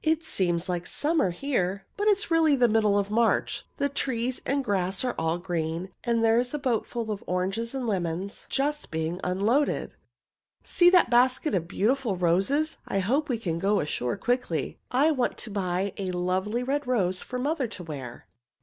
[0.03, 3.67] It seems like summer here, but it is really the middle of March.
[3.77, 5.89] The trees and the grass are all green.
[6.03, 9.91] And there is a boat full of oranges and lemons just being unloaded."
[10.63, 12.79] "See that basketful of beautiful roses!
[12.87, 14.79] I hope we can go ashore quickly.
[14.89, 18.27] I want to buy a lovely red rose for mother to wear."